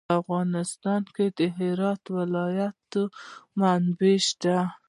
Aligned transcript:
په 0.07 0.13
افغانستان 0.21 1.01
کې 1.15 1.25
د 1.37 1.39
هرات 1.57 2.03
ولایت 2.17 2.91
منابع 3.59 4.17
شته. 4.27 4.57